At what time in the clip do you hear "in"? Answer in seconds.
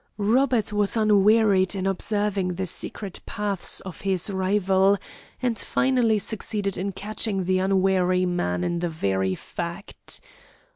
1.75-1.85, 6.75-6.91, 8.63-8.79